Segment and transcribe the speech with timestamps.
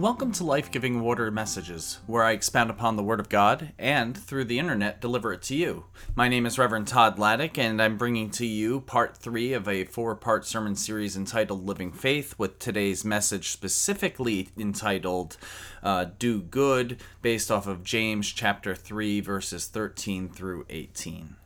[0.00, 4.16] Welcome to Life Giving Water Messages, where I expound upon the Word of God and,
[4.16, 5.84] through the internet, deliver it to you.
[6.14, 9.84] My name is Reverend Todd Laddick, and I'm bringing to you part three of a
[9.84, 15.36] four part sermon series entitled Living Faith, with today's message specifically entitled
[15.82, 21.36] uh, Do Good, based off of James chapter 3, verses 13 through 18.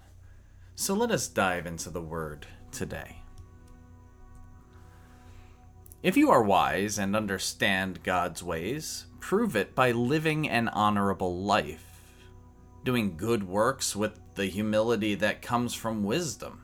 [0.76, 3.23] So let us dive into the Word today.
[6.04, 12.20] If you are wise and understand God's ways, prove it by living an honorable life,
[12.84, 16.60] doing good works with the humility that comes from wisdom.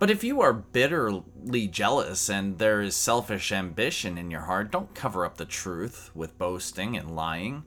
[0.00, 4.96] But if you are bitterly jealous and there is selfish ambition in your heart, don't
[4.96, 7.62] cover up the truth with boasting and lying.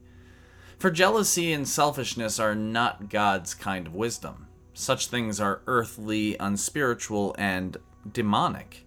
[0.79, 4.47] For jealousy and selfishness are not God's kind of wisdom.
[4.73, 7.77] Such things are earthly, unspiritual, and
[8.11, 8.82] demonic.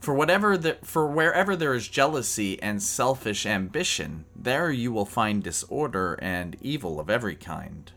[0.00, 5.42] For whatever the, for wherever there is jealousy and selfish ambition, there you will find
[5.42, 7.92] disorder and evil of every kind.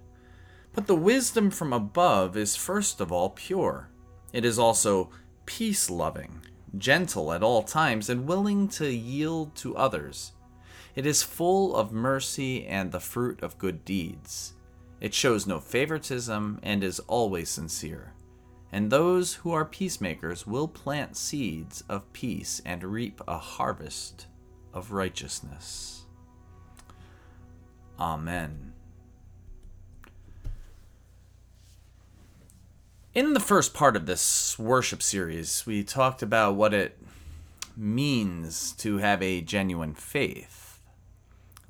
[0.74, 3.90] But the wisdom from above is first of all pure.
[4.34, 5.12] It is also
[5.46, 6.42] peace loving,
[6.78, 10.34] gentle at all times, and willing to yield to others.
[10.96, 14.54] It is full of mercy and the fruit of good deeds.
[15.00, 18.14] It shows no favoritism and is always sincere
[18.74, 24.26] and those who are peacemakers will plant seeds of peace and reap a harvest
[24.74, 26.06] of righteousness.
[28.00, 28.74] Amen.
[33.14, 36.98] In the first part of this worship series, we talked about what it
[37.78, 40.73] means to have a genuine faith.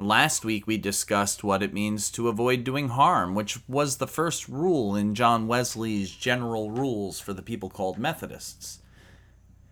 [0.03, 4.49] Last week we discussed what it means to avoid doing harm, which was the first
[4.49, 8.79] rule in John Wesley's general rules for the people called Methodists.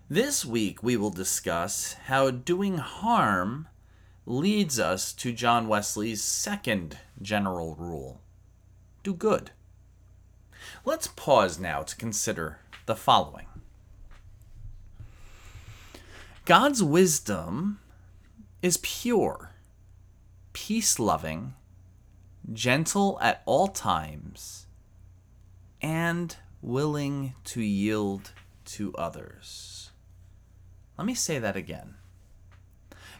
[0.09, 3.67] This week we will discuss how doing harm
[4.25, 8.21] leads us to John Wesley's second general rule
[9.03, 9.51] do good.
[10.85, 13.47] Let's pause now to consider the following
[16.45, 17.81] God's wisdom
[18.61, 19.50] is pure
[20.53, 21.53] peace loving,
[22.51, 24.65] gentle at all times,
[25.81, 28.31] and willing to yield
[28.65, 29.91] to others.
[30.97, 31.95] Let me say that again.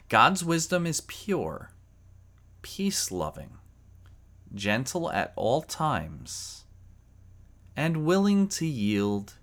[0.08, 1.70] God's wisdom is pure,
[2.60, 3.58] peace loving,
[4.54, 6.64] gentle at all times,
[7.76, 9.34] and willing to yield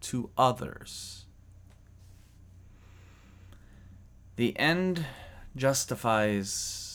[0.00, 1.24] to others.
[4.36, 5.06] The end
[5.54, 6.85] justifies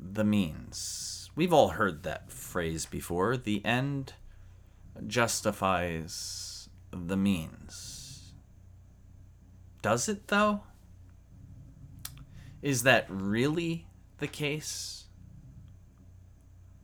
[0.00, 1.30] the means.
[1.36, 3.36] We've all heard that phrase before.
[3.36, 4.14] The end
[5.06, 8.34] justifies the means.
[9.82, 10.62] Does it, though?
[12.62, 13.86] Is that really
[14.18, 15.06] the case?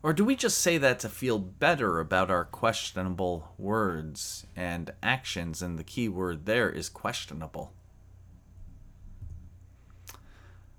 [0.02, 5.60] Or do we just say that to feel better about our questionable words and actions,
[5.60, 7.74] and the key word there is questionable?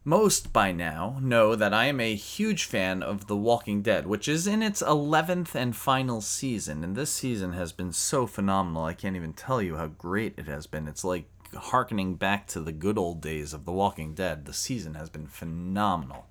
[0.08, 4.30] Most by now know that I am a huge fan of The Walking Dead, which
[4.30, 6.82] is in its 11th and final season.
[6.82, 10.48] And this season has been so phenomenal, I can't even tell you how great it
[10.48, 10.88] has been.
[10.88, 14.46] It's like harkening back to the good old days of The Walking Dead.
[14.46, 16.28] The season has been phenomenal.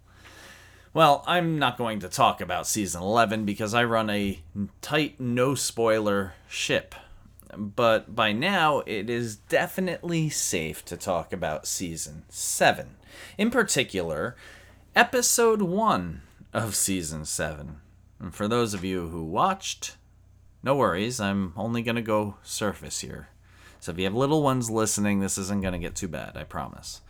[0.95, 4.41] Well, I'm not going to talk about season 11 because I run a
[4.81, 6.95] tight, no spoiler ship.
[7.55, 12.96] But by now, it is definitely safe to talk about season 7
[13.39, 14.37] in particular,
[14.95, 16.23] episode one
[16.53, 17.81] of season seven.
[18.19, 19.97] And for those of you who watched,
[20.63, 23.29] no worries, I'm only going to go surface here.
[23.79, 26.45] So if you have little ones listening, this isn't going to get too bad, I
[26.45, 27.03] promise.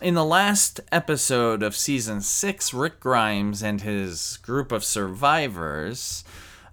[0.00, 6.24] In the last episode of season six, Rick Grimes and his group of survivors,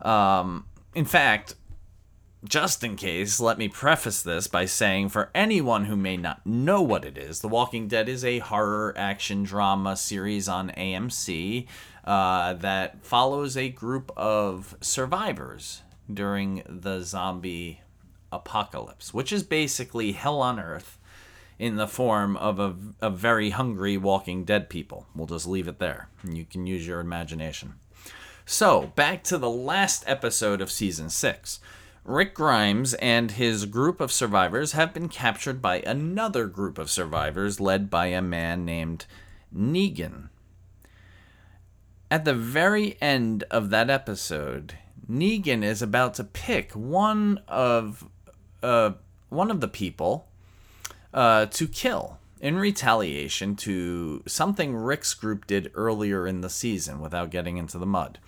[0.01, 0.65] um,
[0.95, 1.55] in fact,
[2.43, 6.81] just in case, let me preface this by saying for anyone who may not know
[6.81, 11.67] what it is, The Walking Dead is a horror action drama series on AMC
[12.03, 17.81] uh, that follows a group of survivors during the zombie
[18.31, 20.99] apocalypse, which is basically hell on earth
[21.57, 25.05] in the form of a, a very hungry Walking Dead people.
[25.15, 26.09] We'll just leave it there.
[26.29, 27.75] You can use your imagination.
[28.45, 31.59] So, back to the last episode of season 6.
[32.05, 37.61] Rick Grimes and his group of survivors have been captured by another group of survivors
[37.61, 39.05] led by a man named
[39.55, 40.29] Negan.
[42.11, 44.75] At the very end of that episode,
[45.09, 48.07] Negan is about to pick one of
[48.61, 48.91] uh,
[49.29, 50.27] one of the people
[51.13, 57.29] uh, to kill in retaliation to something Rick's group did earlier in the season without
[57.29, 58.19] getting into the mud.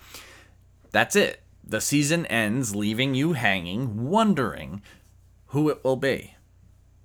[0.90, 1.42] That's it.
[1.66, 4.82] The season ends, leaving you hanging, wondering
[5.46, 6.34] who it will be.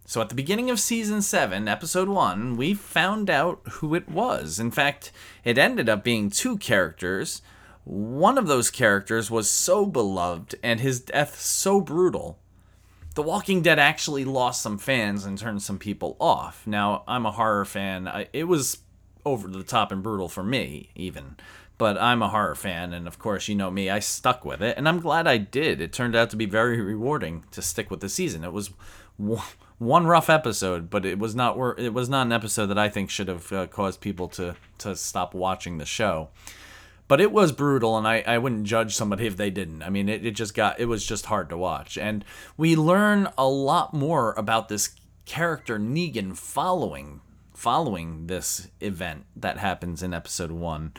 [0.06, 4.60] So at the beginning of season 7, episode 1, we found out who it was.
[4.60, 5.12] In fact,
[5.44, 7.42] it ended up being two characters.
[7.84, 12.38] One of those characters was so beloved and his death so brutal
[13.14, 16.66] the Walking Dead actually lost some fans and turned some people off.
[16.66, 18.10] Now, I'm a horror fan.
[18.31, 18.78] It was
[19.25, 21.36] over the top and brutal for me, even.
[21.77, 24.77] But I'm a horror fan, and of course, you know me, I stuck with it,
[24.77, 25.81] and I'm glad I did.
[25.81, 28.44] It turned out to be very rewarding to stick with the season.
[28.44, 28.69] It was
[29.18, 33.09] one rough episode, but it was not it was not an episode that I think
[33.09, 36.29] should have uh, caused people to to stop watching the show
[37.12, 40.07] but it was brutal and I, I wouldn't judge somebody if they didn't i mean
[40.07, 42.23] it, it just got it was just hard to watch and
[42.56, 44.91] we learn a lot more about this
[45.25, 47.19] character negan following
[47.53, 50.94] following this event that happens in episode one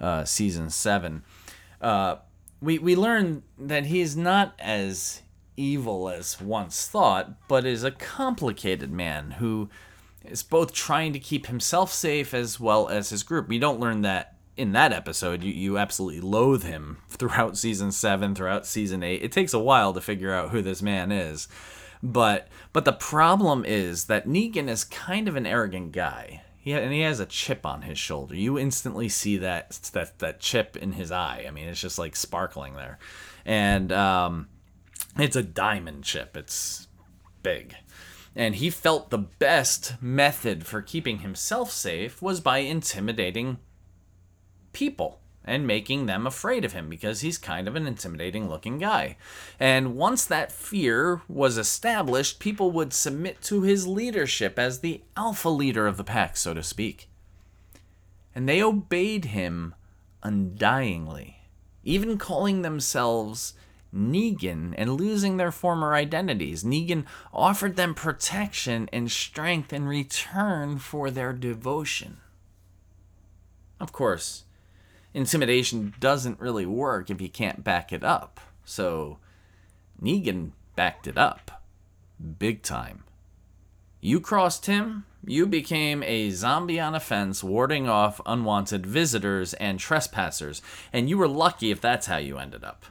[0.00, 1.22] uh, season seven
[1.80, 2.16] uh,
[2.60, 5.22] we, we learn that he's not as
[5.56, 9.68] evil as once thought but is a complicated man who
[10.24, 14.02] is both trying to keep himself safe as well as his group we don't learn
[14.02, 19.22] that in that episode, you, you absolutely loathe him throughout season seven, throughout season eight.
[19.22, 21.48] It takes a while to figure out who this man is.
[22.02, 26.42] But but the problem is that Negan is kind of an arrogant guy.
[26.64, 28.34] He and he has a chip on his shoulder.
[28.34, 31.44] You instantly see that that that chip in his eye.
[31.46, 32.98] I mean, it's just like sparkling there,
[33.44, 34.48] and um,
[35.18, 36.38] it's a diamond chip.
[36.38, 36.88] It's
[37.42, 37.74] big,
[38.34, 43.58] and he felt the best method for keeping himself safe was by intimidating
[44.72, 49.16] people and making them afraid of him because he's kind of an intimidating looking guy.
[49.60, 55.48] And once that fear was established, people would submit to his leadership as the alpha
[55.48, 57.08] leader of the pack, so to speak.
[58.34, 59.74] And they obeyed him
[60.22, 61.34] undyingly,
[61.84, 63.54] even calling themselves
[63.94, 66.64] Negan and losing their former identities.
[66.64, 72.16] Negan offered them protection and strength in return for their devotion.
[73.78, 74.43] Of course,
[75.14, 78.40] intimidation doesn't really work if you can't back it up.
[78.64, 79.18] So
[80.02, 81.62] Negan backed it up.
[82.38, 83.04] Big time.
[84.00, 89.80] You crossed him, you became a zombie on a fence warding off unwanted visitors and
[89.80, 90.60] trespassers,
[90.92, 92.84] and you were lucky if that's how you ended up.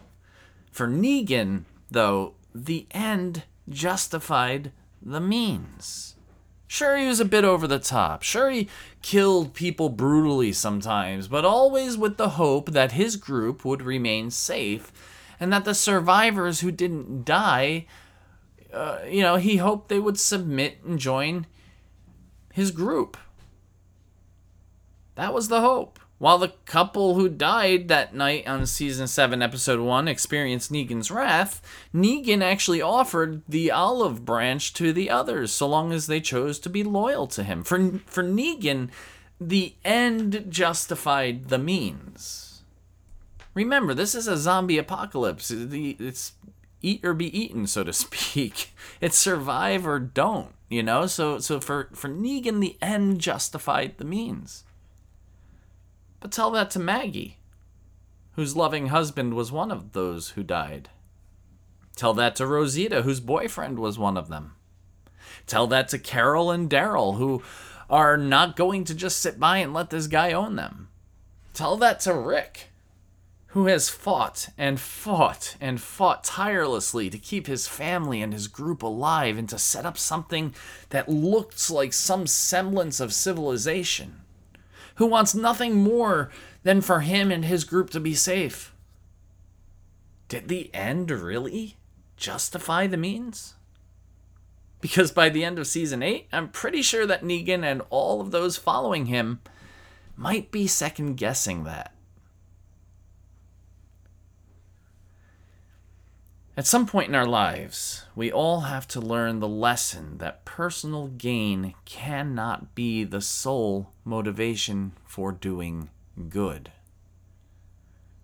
[0.71, 4.71] For Negan, though, the end justified
[5.01, 6.12] the means.
[6.73, 8.23] Sure, he was a bit over the top.
[8.23, 8.67] Sure, he
[9.03, 14.91] killed people brutally sometimes, but always with the hope that his group would remain safe
[15.39, 17.85] and that the survivors who didn't die,
[18.73, 21.45] uh, you know, he hoped they would submit and join
[22.51, 23.17] his group.
[25.13, 25.99] That was the hope.
[26.19, 31.61] While the couple who died that night on season 7, episode 1 experienced Negan's wrath,
[31.93, 36.69] Negan actually offered the olive branch to the others so long as they chose to
[36.69, 37.63] be loyal to him.
[37.63, 38.89] For, for Negan,
[39.41, 42.63] the end justified the means.
[43.53, 45.51] Remember, this is a zombie apocalypse.
[45.51, 46.33] It's
[46.81, 48.73] eat or be eaten, so to speak.
[49.01, 51.07] It's survive or don't, you know?
[51.07, 54.63] So so for, for Negan, the end justified the means.
[56.23, 57.35] But tell that to Maggie,
[58.37, 60.87] whose loving husband was one of those who died.
[61.97, 64.53] Tell that to Rosita, whose boyfriend was one of them.
[65.47, 67.43] Tell that to Carol and Daryl, who
[67.89, 70.87] are not going to just sit by and let this guy own them.
[71.53, 72.69] Tell that to Rick,
[73.47, 78.81] who has fought and fought and fought tirelessly to keep his family and his group
[78.81, 80.55] alive and to set up something
[80.91, 84.22] that looks like some semblance of civilization
[84.95, 86.29] who wants nothing more
[86.63, 88.73] than for him and his group to be safe.
[90.27, 91.77] Did the end really
[92.17, 93.55] justify the means?
[94.81, 98.31] Because by the end of season 8, I'm pretty sure that Negan and all of
[98.31, 99.39] those following him
[100.15, 101.93] might be second guessing that.
[106.55, 111.07] At some point in our lives, we all have to learn the lesson that personal
[111.07, 115.89] gain cannot be the sole motivation for doing
[116.29, 116.71] good.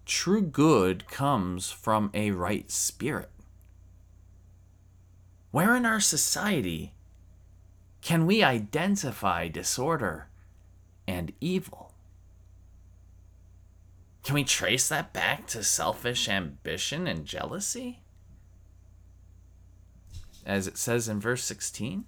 [0.05, 3.31] True good comes from a right spirit.
[5.49, 6.93] Where in our society
[8.01, 10.27] can we identify disorder
[11.07, 11.93] and evil?
[14.23, 18.01] Can we trace that back to selfish ambition and jealousy?
[20.49, 22.05] as it says in verse 16?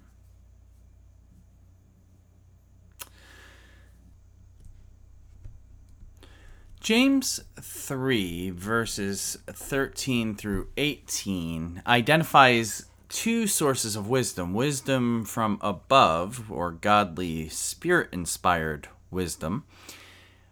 [6.80, 16.72] James 3, verses 13 through 18, identifies two sources of wisdom wisdom from above, or
[16.72, 19.62] godly, spirit inspired wisdom,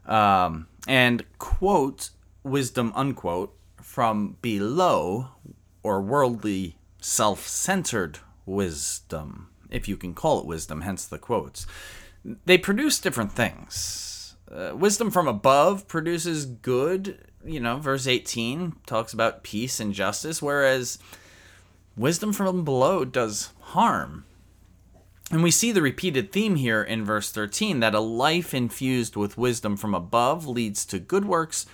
[0.07, 2.11] um, and quote,
[2.45, 5.31] wisdom unquote, from below,
[5.83, 11.67] or worldly self centered wisdom, if you can call it wisdom, hence the quotes.
[12.45, 14.11] They produce different things
[14.51, 20.43] uh, wisdom from above produces good, you know, verse 18 talks about peace and justice,
[20.43, 20.99] whereas
[21.97, 24.25] wisdom from below does harm.
[25.31, 29.39] And we see the repeated theme here in verse 13 that a life infused with
[29.39, 31.67] wisdom from above leads to good works,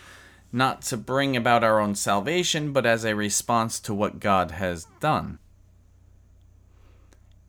[0.57, 4.87] not to bring about our own salvation, but as a response to what God has
[5.01, 5.39] done.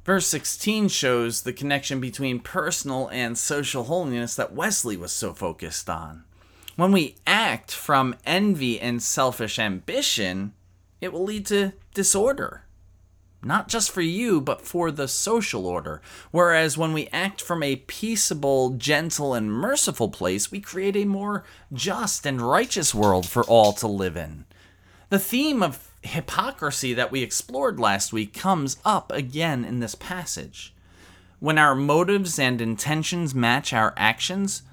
[0.03, 5.89] Verse 16 shows the connection between personal and social holiness that Wesley was so focused
[5.89, 6.25] on.
[6.75, 10.53] When we act from envy and selfish ambition,
[11.01, 12.66] it will lead to disorder.
[13.43, 16.01] Not just for you, but for the social order.
[16.31, 21.43] Whereas when we act from a peaceable, gentle, and merciful place, we create a more
[21.71, 24.45] just and righteous world for all to live in.
[25.09, 30.73] The theme of hypocrisy that we explored last week comes up again in this passage.
[31.39, 34.63] When our motives and intentions match our actions,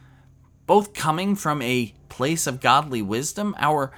[0.66, 3.92] both coming from a place of godly wisdom, our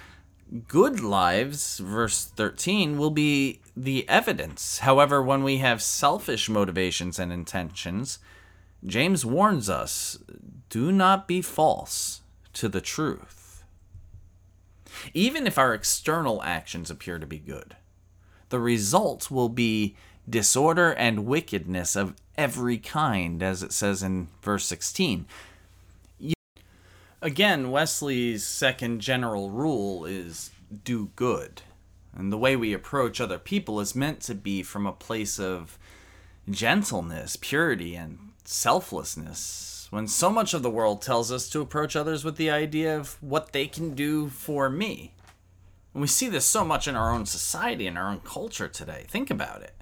[0.67, 4.79] good lives, verse 13, will be the evidence.
[4.79, 8.19] However, when we have selfish motivations and intentions,
[8.85, 10.19] James warns us
[10.69, 12.23] do not be false
[12.55, 13.37] to the truth
[15.15, 17.77] even if our external actions appear to be good.
[18.49, 19.97] The result will be
[20.29, 25.27] disorder and wickedness of every kind, as it says in verse 16.
[27.23, 30.51] Again, Wesley's second general rule is
[30.85, 31.63] do good.
[32.17, 35.79] And the way we approach other people is meant to be from a place of
[36.49, 42.25] gentleness, purity, and selflessness when so much of the world tells us to approach others
[42.25, 45.13] with the idea of what they can do for me.
[45.95, 49.05] And we see this so much in our own society and our own culture today.
[49.09, 49.75] Think about it.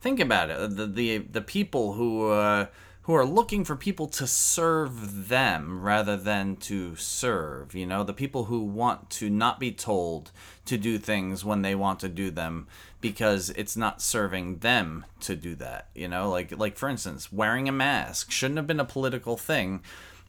[0.00, 0.76] Think about it.
[0.76, 2.66] The the, the people who uh,
[3.06, 7.72] who are looking for people to serve them rather than to serve.
[7.72, 10.32] You know, the people who want to not be told
[10.64, 12.66] to do things when they want to do them
[13.00, 15.86] because it's not serving them to do that.
[15.94, 19.82] You know, like like for instance, wearing a mask shouldn't have been a political thing,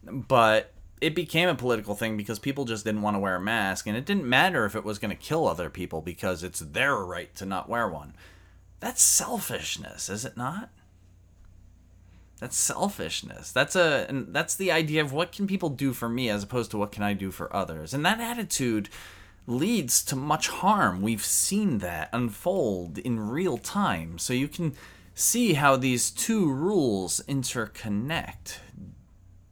[0.04, 3.88] but it became a political thing because people just didn't want to wear a mask
[3.88, 6.94] and it didn't matter if it was going to kill other people because it's their
[6.94, 8.14] right to not wear one.
[8.78, 10.70] That's selfishness, is it not?
[12.40, 13.50] That's selfishness.
[13.52, 16.70] That's a and that's the idea of what can people do for me as opposed
[16.70, 17.92] to what can I do for others.
[17.92, 18.88] And that attitude
[19.46, 21.02] leads to much harm.
[21.02, 24.18] We've seen that unfold in real time.
[24.18, 24.74] So you can
[25.14, 28.58] see how these two rules interconnect.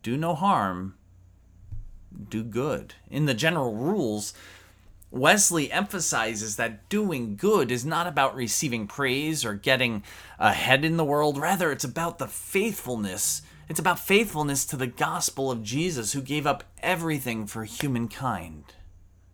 [0.03, 0.95] Do no harm,
[2.29, 2.95] do good.
[3.11, 4.33] In the general rules,
[5.17, 10.03] Wesley emphasizes that doing good is not about receiving praise or getting
[10.39, 11.39] ahead in the world.
[11.39, 13.43] Rather, it's about the faithfulness.
[13.69, 18.75] It's about faithfulness to the gospel of Jesus, who gave up everything for humankind.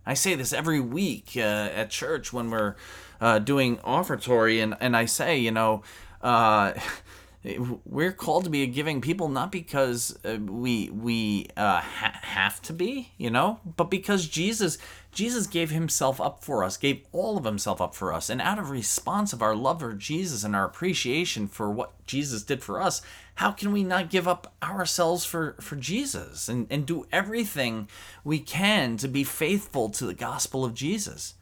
[0.07, 2.77] I say this every week uh, at church when we're
[3.21, 5.83] uh, doing offertory, and, and I say, you know,
[6.23, 6.73] uh,
[7.45, 12.63] we're called to be a giving people not because uh, we we uh, ha- have
[12.63, 14.79] to be, you know, but because Jesus
[15.11, 18.61] Jesus gave himself up for us, gave all of himself up for us, and out
[18.61, 22.81] of response of our love for Jesus and our appreciation for what Jesus did for
[22.81, 23.03] us,
[23.35, 27.89] how can we not give up ourselves for for Jesus and and do everything
[28.23, 31.35] we can to be faithful to the gospel of Jesus?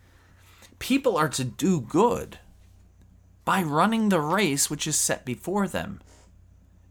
[0.78, 2.38] People are to do good
[3.50, 6.00] by running the race which is set before them,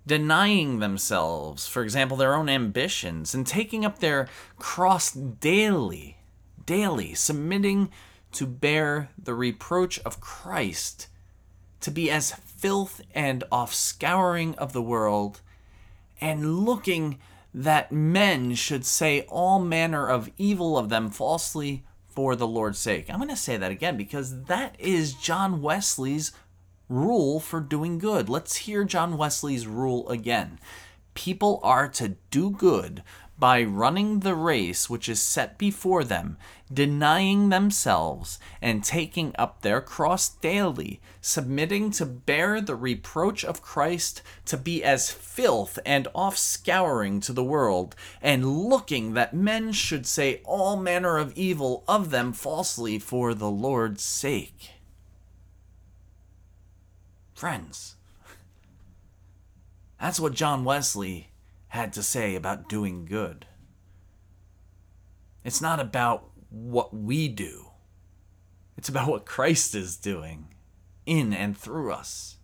[0.05, 6.17] denying themselves, for example, their own ambitions, and taking up their cross daily,
[6.65, 7.89] daily, submitting
[8.33, 11.07] to bear the reproach of Christ,
[11.79, 15.39] to be as filth and offscouring of the world,
[16.19, 17.19] and looking
[17.53, 23.09] that men should say all manner of evil of them falsely for the Lord's sake.
[23.09, 26.33] I'm going to say that again because that is John Wesley's
[26.89, 28.27] rule for doing good.
[28.27, 30.59] Let's hear John Wesley's rule again.
[31.13, 33.03] People are to do good
[33.37, 36.37] by running the race which is set before them,
[36.71, 44.21] denying themselves, and taking up their cross daily, submitting to bear the reproach of Christ,
[44.45, 50.41] to be as filth and offscouring to the world, and looking that men should say
[50.43, 54.71] all manner of evil of them falsely for the Lord's sake.
[57.39, 57.95] Friends,
[59.97, 61.29] that's what John Wesley
[61.69, 63.45] had to say about doing good.
[65.45, 67.67] It's not about what we do,
[68.77, 70.53] it's about what Christ is doing
[71.05, 72.39] in and through us.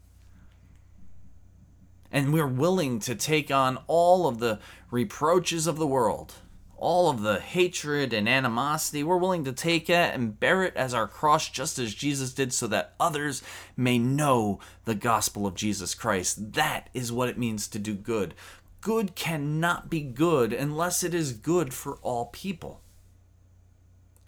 [2.10, 6.36] And we're willing to take on all of the reproaches of the world
[6.78, 10.94] all of the hatred and animosity, we're willing to take it and bear it as
[10.94, 13.42] our cross, just as Jesus did, so that others
[13.78, 16.54] may know the gospel of Jesus Christ.
[16.54, 18.34] That is what it means to do good.
[18.82, 22.82] Good cannot be good unless it is good for all people.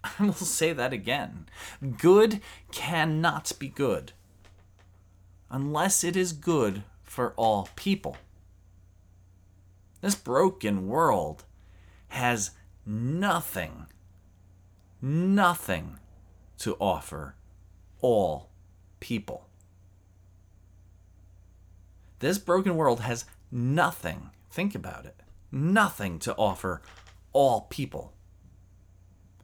[0.18, 1.46] I will say that again.
[1.98, 2.40] Good
[2.72, 4.12] cannot be good
[5.50, 8.16] unless it is good for all people.
[10.00, 11.44] This broken world
[12.08, 12.52] has
[12.84, 13.86] nothing,
[15.00, 15.98] nothing
[16.58, 17.36] to offer
[18.00, 18.50] all
[19.00, 19.46] people.
[22.20, 25.22] This broken world has nothing, think about it,
[25.52, 26.82] nothing to offer
[27.32, 28.12] all people.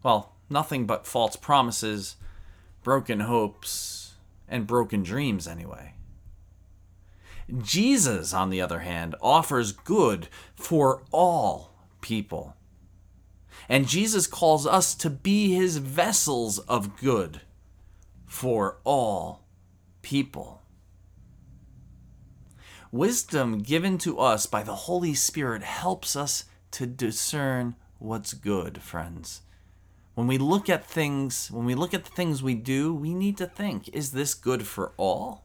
[0.02, 2.16] Well, nothing but false promises,
[2.82, 4.14] broken hopes,
[4.48, 5.94] and broken dreams, anyway.
[7.62, 11.73] Jesus, on the other hand, offers good for all
[12.04, 12.54] people.
[13.68, 17.40] And Jesus calls us to be his vessels of good
[18.26, 19.46] for all
[20.02, 20.62] people.
[22.92, 29.40] Wisdom given to us by the Holy Spirit helps us to discern what's good, friends.
[30.14, 33.38] When we look at things, when we look at the things we do, we need
[33.38, 35.44] to think is this good for all?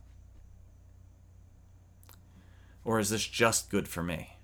[2.83, 4.37] Or is this just good for me?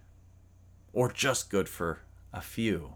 [0.93, 2.04] Or just good for
[2.35, 2.93] a few.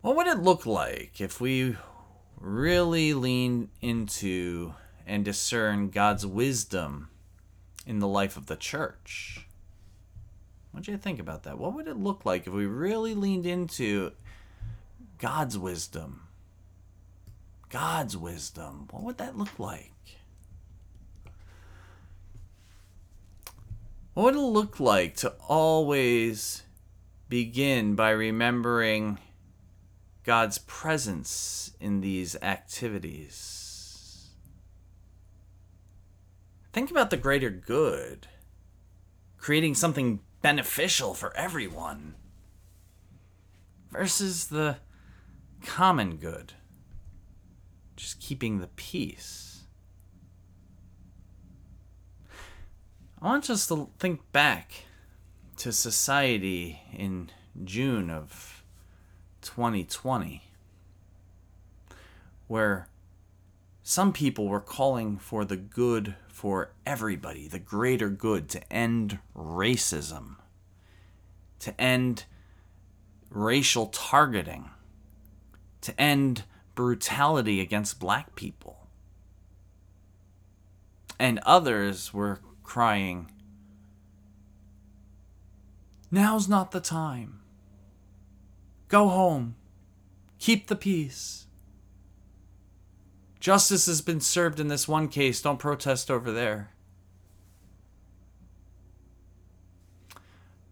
[0.00, 1.76] What would it look like if we
[2.36, 4.74] really lean into
[5.06, 7.08] and discern God's wisdom
[7.86, 9.46] in the life of the church?
[10.72, 11.58] What do you think about that?
[11.58, 14.12] What would it look like if we really leaned into
[15.18, 16.22] God's wisdom?
[17.68, 18.88] God's wisdom.
[18.90, 19.92] What would that look like?
[24.18, 26.64] What would it look like to always
[27.28, 29.18] begin by remembering
[30.24, 34.30] God's presence in these activities?
[36.72, 38.26] Think about the greater good,
[39.36, 42.16] creating something beneficial for everyone,
[43.92, 44.78] versus the
[45.64, 46.54] common good,
[47.94, 49.47] just keeping the peace.
[53.20, 54.84] I want us to think back
[55.56, 57.30] to society in
[57.64, 58.62] June of
[59.42, 60.44] 2020,
[62.46, 62.86] where
[63.82, 70.36] some people were calling for the good for everybody, the greater good, to end racism,
[71.58, 72.24] to end
[73.30, 74.70] racial targeting,
[75.80, 76.44] to end
[76.76, 78.86] brutality against black people.
[81.18, 83.30] And others were crying,
[86.10, 87.40] Now's not the time.
[88.88, 89.56] Go home.
[90.38, 91.46] Keep the peace.
[93.40, 95.40] Justice has been served in this one case.
[95.40, 96.70] Don't protest over there.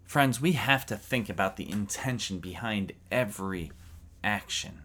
[0.05, 3.73] Friends, we have to think about the intention behind every
[4.23, 4.83] action.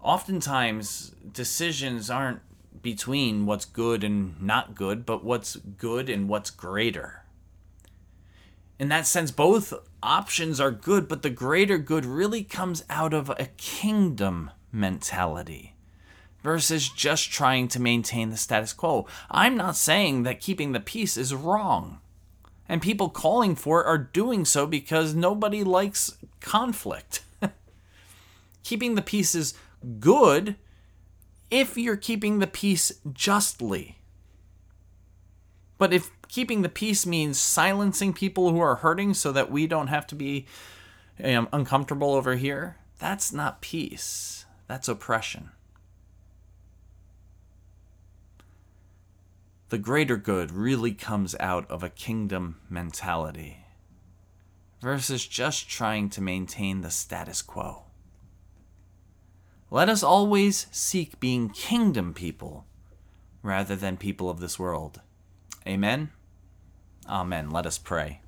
[0.00, 2.40] Oftentimes, decisions aren't
[2.84, 7.24] between what's good and not good, but what's good and what's greater.
[8.78, 13.30] In that sense, both options are good, but the greater good really comes out of
[13.30, 15.74] a kingdom mentality
[16.42, 19.06] versus just trying to maintain the status quo.
[19.30, 22.00] I'm not saying that keeping the peace is wrong.
[22.68, 27.22] And people calling for it are doing so because nobody likes conflict.
[28.62, 29.54] keeping the peace is
[30.00, 30.56] good
[31.50, 33.98] if you're keeping the peace justly.
[35.78, 39.88] But if keeping the peace means silencing people who are hurting so that we don't
[39.88, 40.46] have to be
[41.22, 44.46] um, uncomfortable over here, that's not peace.
[44.66, 45.50] That's oppression.
[49.74, 53.64] the greater good really comes out of a kingdom mentality
[54.80, 57.83] versus just trying to maintain the status quo.
[59.74, 62.64] Let us always seek being kingdom people
[63.42, 65.00] rather than people of this world.
[65.66, 66.12] Amen.
[67.08, 67.50] Amen.
[67.50, 68.20] Let us pray.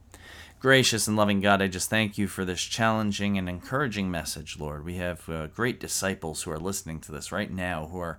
[0.59, 4.85] Gracious and loving God, I just thank you for this challenging and encouraging message, Lord.
[4.85, 8.19] We have uh, great disciples who are listening to this right now, who are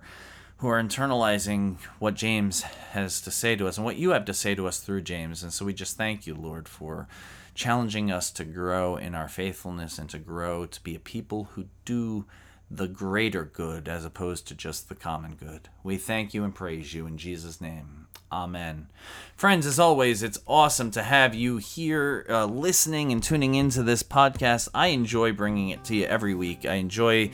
[0.56, 4.32] who are internalizing what James has to say to us and what you have to
[4.32, 5.42] say to us through James.
[5.42, 7.06] And so we just thank you, Lord, for
[7.54, 11.66] challenging us to grow in our faithfulness and to grow to be a people who
[11.84, 12.24] do
[12.70, 15.68] the greater good as opposed to just the common good.
[15.82, 18.06] We thank you and praise you in Jesus' name.
[18.30, 18.88] Amen.
[19.36, 24.02] Friends, as always, it's awesome to have you here uh, listening and tuning into this
[24.02, 24.68] podcast.
[24.74, 26.66] I enjoy bringing it to you every week.
[26.66, 27.30] I enjoy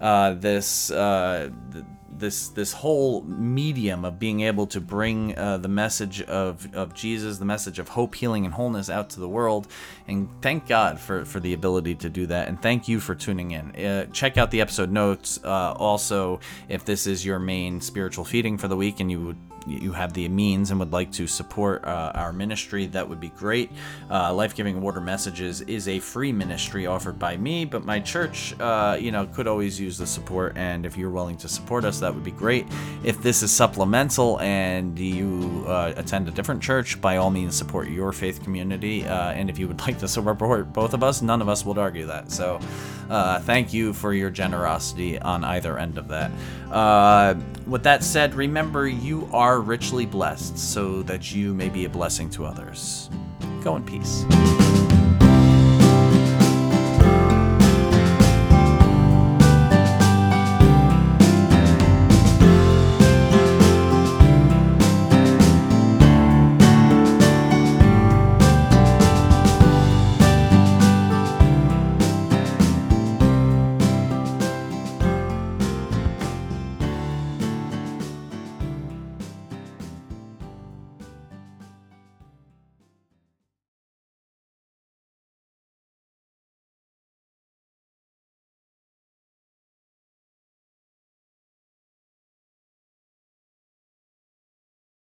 [0.00, 0.90] uh, this.
[0.90, 1.84] Uh, th-
[2.22, 7.36] this this whole medium of being able to bring uh, the message of, of Jesus,
[7.36, 9.66] the message of hope, healing, and wholeness out to the world.
[10.08, 12.48] And thank God for, for the ability to do that.
[12.48, 13.76] And thank you for tuning in.
[13.76, 15.40] Uh, check out the episode notes.
[15.44, 19.36] Uh, also, if this is your main spiritual feeding for the week and you would
[19.66, 23.28] you have the means and would like to support uh, our ministry, that would be
[23.30, 23.70] great.
[24.10, 28.54] Uh, Life Giving Water Messages is a free ministry offered by me, but my church,
[28.60, 30.56] uh, you know, could always use the support.
[30.56, 32.66] And if you're willing to support us, that would be great.
[33.04, 37.88] If this is supplemental and you uh, attend a different church, by all means, support
[37.88, 39.06] your faith community.
[39.06, 41.78] Uh, and if you would like to support both of us, none of us would
[41.78, 42.30] argue that.
[42.30, 42.60] So,
[43.10, 46.30] uh, thank you for your generosity on either end of that.
[47.66, 51.88] with that said, remember you are are richly blessed so that you may be a
[51.88, 53.10] blessing to others.
[53.62, 54.24] Go in peace.